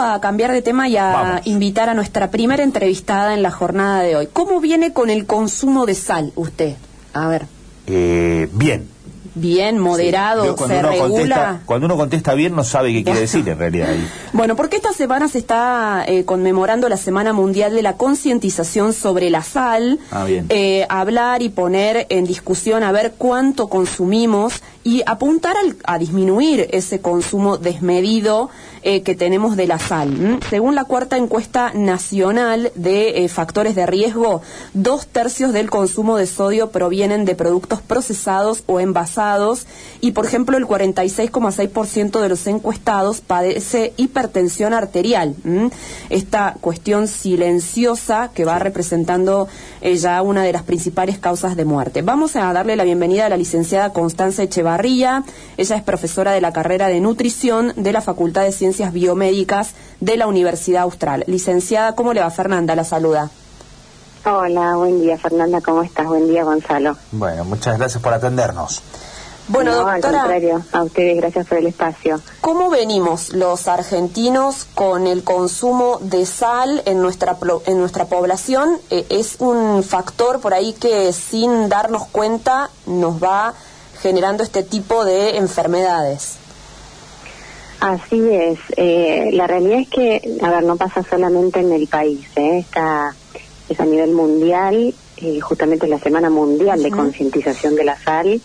[0.00, 4.16] a cambiar de tema y a invitar a nuestra primera entrevistada en la jornada de
[4.16, 4.28] hoy.
[4.32, 6.76] ¿Cómo viene con el consumo de sal usted?
[7.12, 7.46] A ver.
[7.86, 8.88] Eh, bien,
[9.34, 11.60] bien, moderado, se regula.
[11.64, 13.88] cuando uno contesta bien no sabe qué quiere decir en realidad.
[14.32, 19.30] Bueno, porque esta semana se está eh, conmemorando la Semana Mundial de la Concientización sobre
[19.30, 19.98] la Sal.
[20.10, 20.46] Ah, bien.
[20.48, 27.00] Eh, hablar y poner en discusión a ver cuánto consumimos y apuntar a disminuir ese
[27.00, 28.50] consumo desmedido
[28.82, 30.40] eh, que tenemos de la sal.
[30.50, 34.42] Según la cuarta encuesta nacional de factores de riesgo,
[34.74, 39.21] dos tercios del consumo de sodio provienen de productos procesados o envasados
[40.00, 45.34] y, por ejemplo, el 46,6% de los encuestados padece hipertensión arterial.
[46.10, 49.48] Esta cuestión silenciosa que va representando
[49.80, 52.02] eh, ya una de las principales causas de muerte.
[52.02, 55.24] Vamos a darle la bienvenida a la licenciada Constanza Echevarría.
[55.56, 60.16] Ella es profesora de la carrera de nutrición de la Facultad de Ciencias Biomédicas de
[60.16, 61.24] la Universidad Austral.
[61.26, 62.74] Licenciada, ¿cómo le va Fernanda?
[62.74, 63.30] La saluda.
[64.24, 66.06] Hola, buen día Fernanda, ¿cómo estás?
[66.06, 66.96] Buen día Gonzalo.
[67.10, 68.80] Bueno, muchas gracias por atendernos.
[69.48, 72.20] Bueno, doctora, al contrario, a ustedes gracias por el espacio.
[72.40, 78.78] ¿Cómo venimos los argentinos con el consumo de sal en nuestra en nuestra población?
[78.90, 83.54] Eh, es un factor por ahí que sin darnos cuenta nos va
[84.00, 86.36] generando este tipo de enfermedades.
[87.80, 88.60] Así es.
[88.76, 92.58] Eh, la realidad es que, a ver, no pasa solamente en el país, ¿eh?
[92.58, 93.12] Está,
[93.68, 98.40] es a nivel mundial, eh, justamente la Semana Mundial de Concientización de la Sal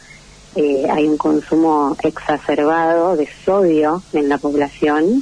[0.58, 5.22] eh, hay un consumo exacerbado de sodio en la población.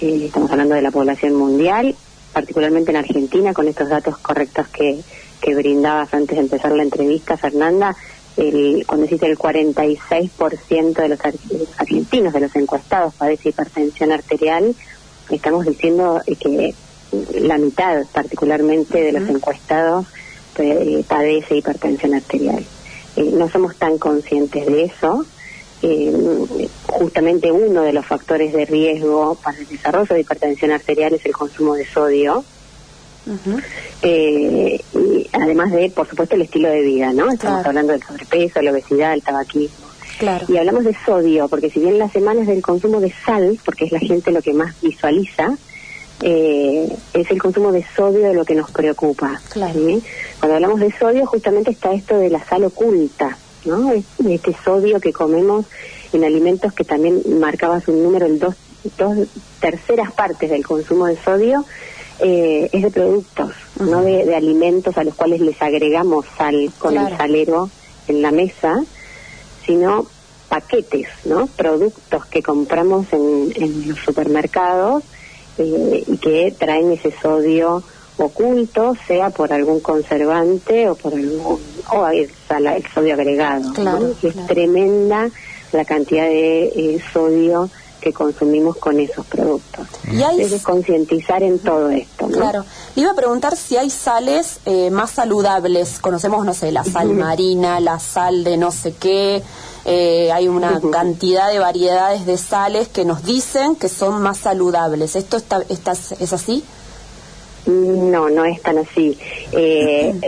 [0.00, 1.96] Eh, estamos hablando de la población mundial,
[2.32, 5.00] particularmente en Argentina, con estos datos correctos que,
[5.40, 7.96] que brindabas antes de empezar la entrevista, Fernanda.
[8.36, 11.18] El, cuando dice el 46% de los
[11.76, 14.76] argentinos, de los encuestados, padece hipertensión arterial,
[15.28, 16.72] estamos diciendo que
[17.40, 20.06] la mitad, particularmente, de los encuestados
[20.58, 22.64] eh, padece hipertensión arterial.
[23.16, 25.24] Eh, no somos tan conscientes de eso.
[25.82, 31.26] Eh, justamente uno de los factores de riesgo para el desarrollo de hipertensión arterial es
[31.26, 32.44] el consumo de sodio.
[34.02, 37.30] Eh, y además de, por supuesto, el estilo de vida, ¿no?
[37.30, 39.86] Estamos hablando del sobrepeso, la obesidad, el tabaquismo.
[40.48, 43.92] Y hablamos de sodio, porque si bien las semanas del consumo de sal, porque es
[43.92, 45.56] la gente lo que más visualiza,
[46.22, 49.40] eh, es el consumo de sodio de lo que nos preocupa.
[50.38, 53.92] Cuando hablamos de sodio, justamente está esto de la sal oculta, ¿no?
[53.92, 55.66] Este sodio que comemos
[56.12, 58.54] en alimentos que también marcabas un número, el dos,
[58.96, 59.26] dos
[59.60, 61.64] terceras partes del consumo de sodio
[62.20, 63.50] eh, es de productos,
[63.80, 67.68] no de, alimentos a los cuales les agregamos sal con el salero
[68.06, 68.80] en la mesa,
[69.66, 70.06] sino
[70.48, 71.48] paquetes, ¿no?
[71.48, 75.02] Productos que compramos en, en los supermercados
[75.58, 77.82] eh, y que traen ese sodio
[78.18, 82.30] oculto, sea por algún conservante o por algún o el,
[82.94, 83.72] sodio agregado.
[84.22, 85.30] Es tremenda
[85.72, 87.70] la cantidad de eh, sodio
[88.02, 89.86] que consumimos con esos productos.
[90.12, 90.46] Y hay...
[90.60, 92.26] concientizar en todo esto.
[92.26, 92.64] Claro.
[92.96, 96.00] iba a preguntar si hay sales eh, más saludables.
[96.00, 99.42] Conocemos, no sé, la sal marina, la sal de no sé qué.
[99.84, 105.16] Eh, hay una cantidad de variedades de sales que nos dicen que son más saludables.
[105.16, 106.64] ¿Esto está, está, es así?
[107.66, 109.18] No, no es tan así.
[109.52, 110.20] Eh,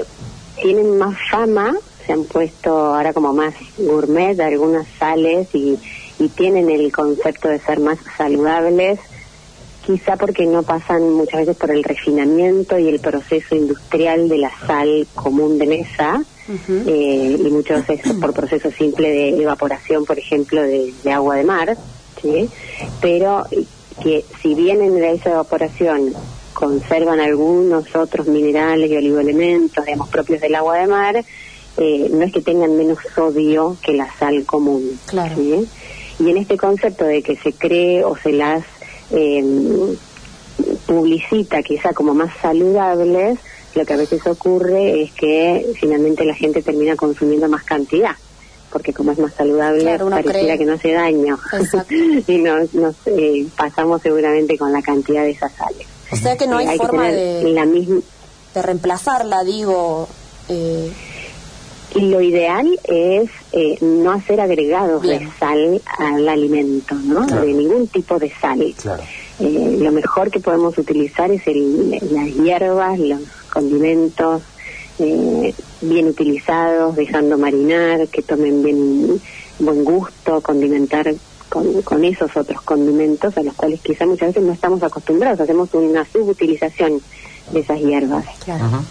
[0.60, 1.74] tienen más fama,
[2.06, 5.78] se han puesto ahora como más gourmet algunas sales y,
[6.18, 8.98] y tienen el concepto de ser más saludables,
[9.86, 14.50] quizá porque no pasan muchas veces por el refinamiento y el proceso industrial de la
[14.66, 16.22] sal común de mesa
[16.86, 21.76] eh, y muchos veces por proceso simple de evaporación, por ejemplo, de, agua de mar,
[22.20, 22.48] ¿sí?
[23.00, 23.44] pero
[24.02, 26.12] que si bien en esa evaporación
[26.52, 31.24] conservan algunos otros minerales y oligoelementos, digamos, propios del agua de mar,
[31.76, 34.98] eh, no es que tengan menos sodio que la sal común.
[35.06, 35.34] Claro.
[36.18, 38.62] Y en este concepto de que se cree o se las
[39.10, 39.96] eh,
[40.86, 43.38] publicita quizá como más saludables,
[43.74, 48.16] lo que a veces ocurre es que finalmente la gente termina consumiendo más cantidad
[48.74, 51.38] porque como es más saludable pareciera que no hace daño
[52.26, 52.68] y nos,
[53.06, 55.86] eh, pasamos seguramente con la cantidad de esas sales.
[56.10, 60.08] O sea que no hay, forma de, la de reemplazarla, digo.
[60.48, 60.92] Eh...
[61.94, 67.24] Y lo ideal es eh, no hacer agregados de sal al alimento, ¿no?
[67.24, 68.74] De ningún tipo de sal.
[69.40, 73.20] Eh, lo mejor que podemos utilizar es el, las hierbas, los
[73.52, 74.42] condimentos
[74.98, 79.20] eh, bien utilizados, dejando marinar, que tomen bien
[79.58, 81.14] buen gusto, condimentar
[81.48, 86.04] con, esos otros condimentos a los cuales quizá muchas veces no estamos acostumbrados, hacemos una
[86.04, 87.00] subutilización
[87.50, 88.24] de esas hierbas.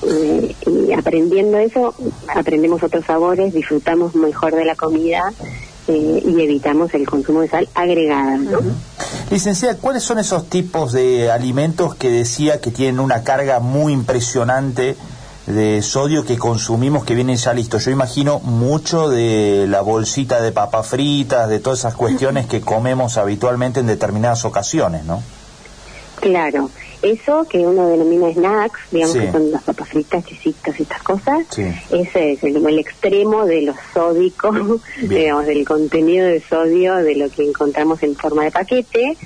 [0.08, 1.94] Eh, y aprendiendo eso,
[2.34, 5.34] aprendemos otros sabores, disfrutamos mejor de la comida
[5.88, 8.38] eh, y evitamos el consumo de sal agregada.
[8.38, 8.60] ¿no?
[9.30, 14.96] Licenciada, ¿cuáles son esos tipos de alimentos que decía que tienen una carga muy impresionante
[15.48, 17.84] de sodio que consumimos que vienen ya listos?
[17.84, 23.18] Yo imagino mucho de la bolsita de papas fritas, de todas esas cuestiones que comemos
[23.18, 25.22] habitualmente en determinadas ocasiones, ¿no?
[26.24, 26.70] Claro,
[27.02, 31.46] eso que uno denomina snacks, digamos que son las papas fritas, chisitos y estas cosas,
[31.92, 37.44] ese es el, extremo de lo sódico, digamos, del contenido de sodio de lo que
[37.44, 39.18] encontramos en forma de paquete,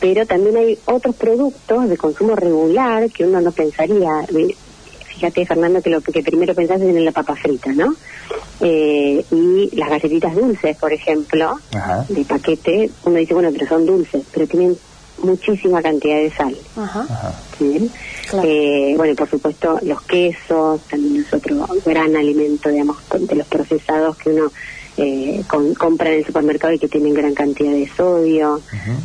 [0.00, 4.10] pero también hay otros productos de consumo regular que uno no pensaría.
[5.06, 7.94] Fíjate, Fernando, que lo que primero pensás es en la papa frita, ¿no?
[8.60, 11.58] Eh, y las galletitas dulces, por ejemplo,
[12.10, 14.76] de paquete, uno dice, bueno, pero son dulces, pero tienen
[15.18, 16.56] muchísima cantidad de sal.
[18.42, 24.16] Eh, bueno, por supuesto, los quesos también es otro gran alimento, digamos, de los procesados
[24.16, 24.50] que uno
[24.96, 25.42] eh,
[25.78, 28.60] compra en el supermercado y que tienen gran cantidad de sodio.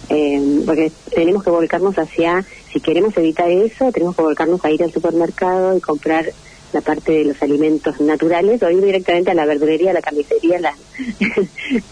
[0.09, 4.83] Eh, porque tenemos que volcarnos hacia, si queremos evitar eso, tenemos que volcarnos a ir
[4.83, 6.31] al supermercado y comprar
[6.71, 10.59] la parte de los alimentos naturales o ir directamente a la verdulería, a la carnicería,
[10.59, 10.75] la,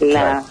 [0.00, 0.44] la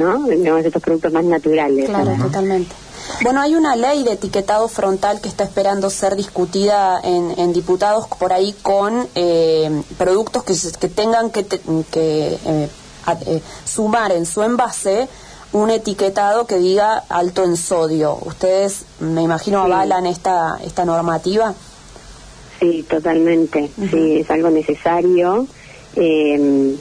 [0.00, 0.26] ¿no?
[0.58, 1.88] estos productos más naturales.
[1.88, 2.74] Claro, totalmente.
[3.22, 8.32] Bueno, hay una ley de etiquetado frontal que está esperando ser discutida en, diputados por
[8.32, 11.60] ahí con eh, productos que, que, tengan que, que
[12.44, 12.68] eh,
[13.26, 15.08] eh, sumar en su envase
[15.52, 18.18] un etiquetado que diga alto en sodio.
[18.24, 21.54] ¿Ustedes, me imagino, avalan esta, esta normativa?
[22.60, 23.70] Sí, totalmente.
[23.90, 25.46] Sí, es algo necesario.
[25.96, 26.76] Eh,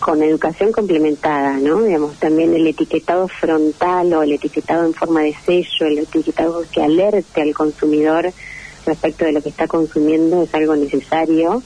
[0.00, 1.82] con educación complementada, ¿no?
[1.82, 6.82] Digamos, también el etiquetado frontal o el etiquetado en forma de sello, el etiquetado que
[6.82, 8.32] alerte al consumidor
[8.86, 11.62] respecto de lo que está consumiendo es algo necesario.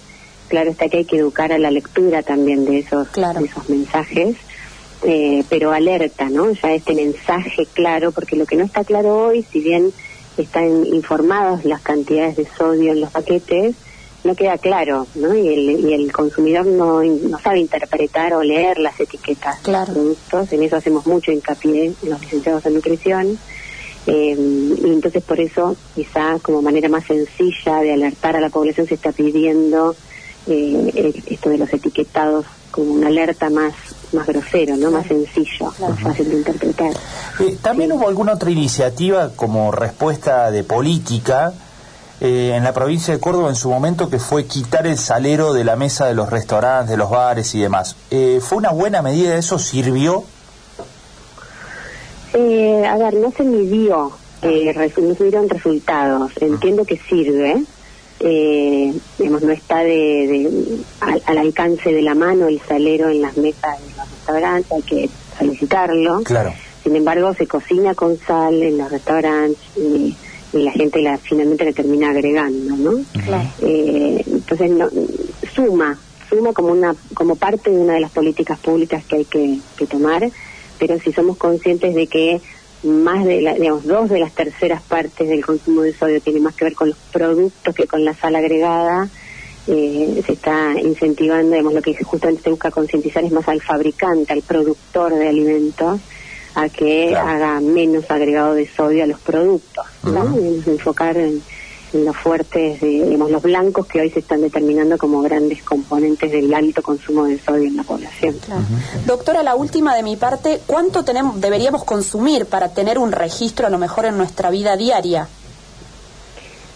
[0.48, 4.36] Claro está que hay que educar a la lectura también de esos, esos mensajes,
[5.02, 6.50] eh, pero alerta, ¿no?
[6.50, 9.92] Ya este mensaje claro, porque lo que no está claro hoy, si bien
[10.36, 13.76] están informados las cantidades de sodio en los paquetes,
[14.24, 15.34] no queda claro, ¿no?
[15.34, 19.90] Y el, y el consumidor no, no sabe interpretar o leer las etiquetas de los
[19.90, 23.38] productos, en eso hacemos mucho hincapié los licenciados en nutrición.
[24.06, 24.36] Eh,
[24.84, 28.96] y entonces por eso quizá como manera más sencilla de alertar a la población se
[28.96, 29.96] está pidiendo
[30.46, 33.72] eh, esto de los etiquetados como una alerta más
[34.12, 36.92] más grosero, no más sencillo, más fácil de interpretar.
[37.40, 41.52] Eh, También hubo alguna otra iniciativa como respuesta de política
[42.20, 45.64] eh, en la provincia de Córdoba en su momento que fue quitar el salero de
[45.64, 47.96] la mesa de los restaurantes, de los bares y demás.
[48.10, 49.36] Eh, ¿Fue una buena medida?
[49.36, 50.24] ¿Eso sirvió?
[52.32, 54.12] Eh, a ver, no se midió,
[54.42, 56.32] no se dieron resultados.
[56.40, 57.64] Entiendo que sirve.
[59.18, 63.96] digamos, no está de, al, alcance de la mano el salero en las mesas de
[63.96, 66.22] los restaurantes, hay que solicitarlo.
[66.22, 66.54] Claro.
[66.84, 69.58] Sin embargo, se cocina con sal en los restaurantes.
[69.76, 70.16] Y, y
[70.62, 73.04] la gente la finalmente le termina agregando, ¿no?
[73.60, 74.70] Eh, entonces
[75.54, 75.98] suma,
[76.28, 80.30] suma como una como parte de una de las políticas públicas que hay que, tomar,
[80.78, 82.40] pero si somos conscientes de que
[82.84, 86.54] más de, la, digamos, dos de las terceras partes del consumo de sodio tiene más
[86.54, 89.08] que ver con los productos que con la sal agregada,
[89.66, 94.32] eh, se está incentivando, digamos, lo que justamente se busca concientizar es más al fabricante,
[94.32, 96.00] al productor de alimentos,
[96.54, 100.36] a que haga menos agregado de sodio a los productos, ¿no?
[100.66, 101.42] enfocar en,
[101.92, 106.82] los fuertes, digamos, los blancos que hoy se están determinando como grandes componentes del alto
[106.82, 108.34] consumo de sodio en la población.
[109.06, 113.70] Doctora, la última de mi parte, ¿cuánto tenemos, deberíamos consumir para tener un registro a
[113.70, 115.28] lo mejor en nuestra vida diaria?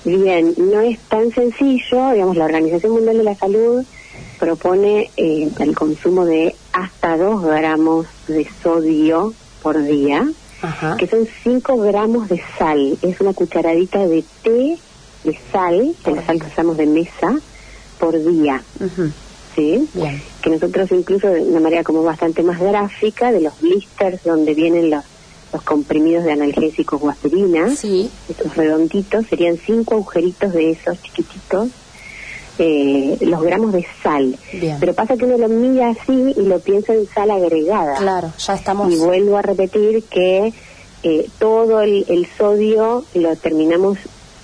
[0.04, 3.84] Bien, no es tan sencillo, digamos, la Organización Mundial de la Salud
[4.38, 10.26] propone eh, el consumo de hasta 2 gramos de sodio por día,
[10.98, 12.98] que son 5 gramos de sal.
[13.02, 14.78] Es una cucharadita de té
[15.24, 17.36] de sal, de la sal que usamos de mesa,
[17.98, 18.62] por día.
[19.54, 19.88] ¿Sí?
[20.42, 24.90] Que nosotros incluso de una manera como bastante más gráfica, de los blisters donde vienen
[24.90, 25.04] los,
[25.52, 28.10] los comprimidos de analgésicos o aspirina, sí.
[28.28, 31.68] estos redonditos, serían cinco agujeritos de esos chiquititos
[32.58, 34.36] eh, los gramos de sal.
[34.80, 37.96] Pero pasa que uno lo mira así y lo piensa en sal agregada.
[37.96, 38.92] Claro, ya estamos.
[38.92, 40.52] Y vuelvo a repetir que
[41.04, 43.98] eh, todo el, sodio lo terminamos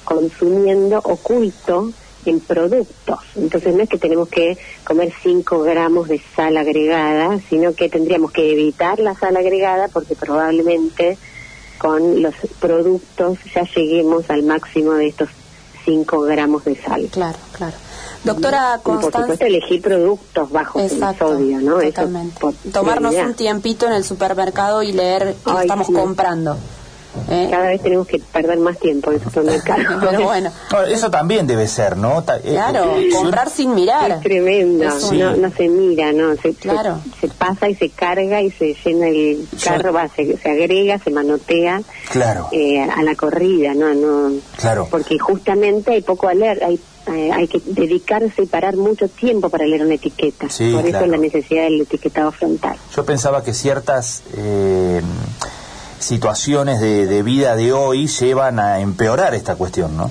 [0.05, 1.91] consumiendo oculto
[2.25, 3.19] en productos.
[3.35, 8.31] Entonces no es que tenemos que comer 5 gramos de sal agregada, sino que tendríamos
[8.31, 11.19] que evitar la sal agregada porque probablemente
[11.79, 15.29] con los productos ya lleguemos al máximo de estos
[15.85, 17.09] 5 gramos de sal.
[17.11, 17.77] Claro, claro.
[18.25, 19.11] Doctora Constanza.
[19.11, 21.79] Por supuesto, elegir productos bajos en sodio, ¿no?
[21.79, 22.41] Totalmente.
[22.73, 26.57] Tomarnos un tiempito en el supermercado y leer qué estamos comprando.
[27.31, 27.49] ¿Eh?
[27.49, 29.83] Cada vez tenemos que perder más tiempo en el supermercado.
[30.01, 30.51] Pero bueno.
[30.89, 32.21] Eso también debe ser, ¿no?
[32.21, 34.11] Eh, claro, eh, comprar sin mirar.
[34.11, 36.35] Es tremendo, no, se mira, ¿no?
[36.37, 36.99] Se, claro.
[37.21, 41.83] se, pasa y se carga y se llena el carro, va, se, agrega, se manotea
[42.11, 42.51] claro.
[42.51, 43.95] a la corrida, ¿no?
[43.95, 44.89] no Claro.
[44.91, 49.83] Porque justamente hay poco alerta, hay hay que dedicarse y parar mucho tiempo para leer
[49.83, 50.47] una etiqueta.
[50.49, 52.77] Por eso la necesidad del etiquetado frontal.
[52.95, 55.03] Yo pensaba que ciertas eh,
[55.99, 60.11] situaciones de, vida de hoy llevan a empeorar esta cuestión, ¿no?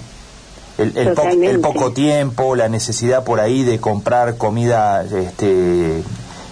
[0.78, 6.02] El, el, poco tiempo, la necesidad por ahí de comprar comida este,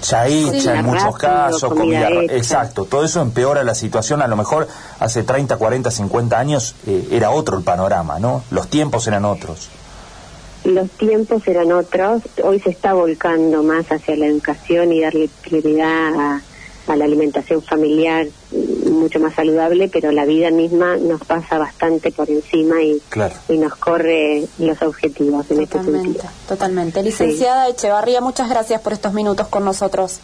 [0.08, 4.68] ya hecha en muchos casos, comida, exacto, todo eso empeora la situación, a lo mejor
[5.00, 8.44] hace 30, 40, 50 años eh, era otro el panorama, ¿no?
[8.52, 9.70] Los tiempos eran otros.
[10.64, 16.14] Los tiempos eran otros, hoy se está volcando más hacia la educación y darle prioridad
[16.16, 16.42] a
[16.88, 18.28] a la alimentación familiar
[18.90, 23.02] mucho más saludable, pero la vida misma nos pasa bastante por encima y,
[23.50, 26.24] y nos corre los objetivos en este sentido.
[26.48, 27.02] Totalmente.
[27.02, 30.20] Licenciada Echevarría, muchas gracias por estos minutos con nosotros.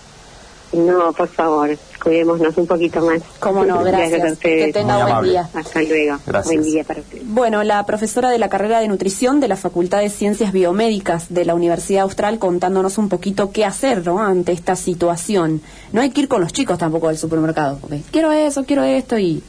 [0.73, 3.21] No, por favor, cuidémonos un poquito más.
[3.39, 4.37] Cómo no, gracias.
[4.37, 5.49] Que tenga buen día.
[5.53, 6.17] Hasta luego.
[6.45, 10.09] Buen día para Bueno, la profesora de la carrera de nutrición de la Facultad de
[10.09, 14.21] Ciencias Biomédicas de la Universidad Austral contándonos un poquito qué hacer ¿no?
[14.21, 15.61] ante esta situación.
[15.93, 17.79] No hay que ir con los chicos tampoco al supermercado.
[18.11, 19.41] quiero eso, quiero esto y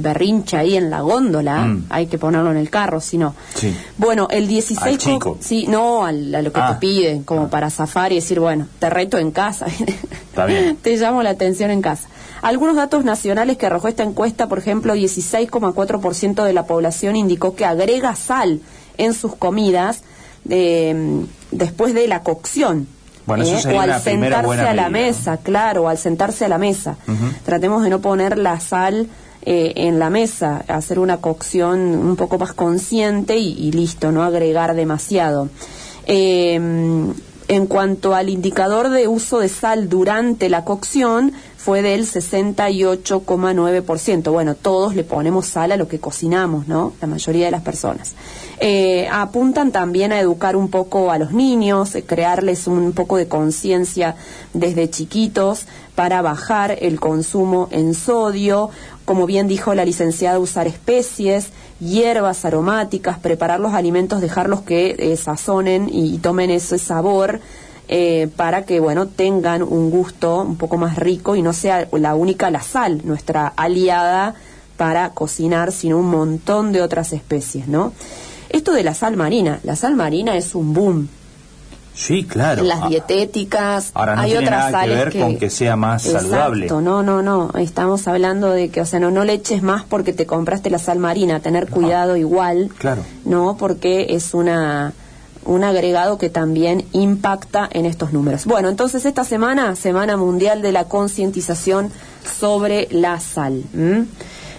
[0.00, 1.86] berrincha ahí en la góndola, mm.
[1.90, 3.34] hay que ponerlo en el carro, si no.
[3.96, 4.98] Bueno, el 16...
[4.98, 5.38] chico?
[5.40, 6.78] Sí, no, a lo que te ah.
[6.80, 7.50] piden, como ah.
[7.50, 9.66] para zafar y decir, bueno, te reto en casa.
[9.66, 10.76] Está bien.
[10.82, 12.08] te llamo la atención en casa.
[12.42, 17.66] Algunos datos nacionales que arrojó esta encuesta, por ejemplo, 16,4% de la población indicó que
[17.66, 18.60] agrega sal
[18.96, 20.02] en sus comidas
[20.48, 22.88] eh, después de la cocción.
[23.26, 26.58] Bueno, eso eh, o al sentarse a la mesa, claro, o al sentarse a la
[26.58, 26.96] mesa.
[27.44, 29.08] Tratemos de no poner la sal
[29.42, 34.74] eh, en la mesa, hacer una cocción un poco más consciente y, listo, no agregar
[34.74, 35.48] demasiado.
[36.04, 37.14] Em,
[37.48, 44.32] en cuanto al indicador de uso de sal durante la cocción, fue del 68,9%.
[44.32, 46.94] Bueno, todos le ponemos sal a lo que cocinamos, ¿no?
[47.02, 48.14] La mayoría de las personas.
[48.60, 53.28] Eh, apuntan también a educar un poco a los niños, eh, crearles un poco de
[53.28, 54.16] conciencia
[54.54, 58.70] desde chiquitos para bajar el consumo en sodio,
[59.10, 61.48] como bien dijo la licenciada, usar especies,
[61.80, 67.40] hierbas aromáticas, preparar los alimentos, dejarlos que eh, sazonen y tomen ese sabor
[67.88, 72.14] eh, para que, bueno, tengan un gusto un poco más rico y no sea la
[72.14, 74.36] única la sal, nuestra aliada
[74.76, 77.92] para cocinar, sino un montón de otras especies, ¿no?
[78.48, 81.08] Esto de la sal marina, la sal marina es un boom.
[81.94, 82.62] Sí, claro.
[82.62, 86.02] Las ah, dietéticas, Ahora no hay tiene otras nada que ver con que sea más
[86.02, 86.66] saludable.
[86.68, 87.50] No, no, no.
[87.58, 90.78] Estamos hablando de que, o sea, no, no le eches más porque te compraste la
[90.78, 92.70] sal marina, tener cuidado igual.
[92.78, 93.02] Claro.
[93.24, 94.92] No, porque es una
[95.44, 98.44] un agregado que también impacta en estos números.
[98.44, 101.90] Bueno, entonces esta semana, Semana Mundial de la Concientización
[102.38, 103.64] sobre la Sal.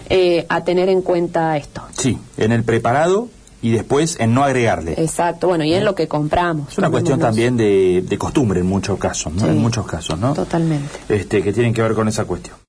[0.09, 1.83] Eh, a tener en cuenta esto.
[1.97, 3.29] Sí, en el preparado
[3.61, 4.93] y después en no agregarle.
[4.97, 6.71] Exacto, bueno, y en lo que compramos.
[6.71, 9.47] Es una cuestión también de, costumbre en muchos casos, ¿no?
[9.47, 10.33] En muchos casos, ¿no?
[10.33, 10.99] Totalmente.
[11.09, 12.55] Este, que tienen que ver con esa cuestión.